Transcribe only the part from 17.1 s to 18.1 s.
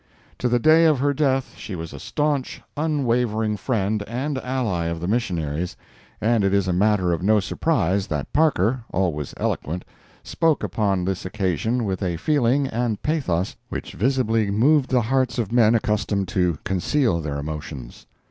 their emotions.